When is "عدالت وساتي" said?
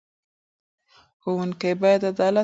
2.11-2.39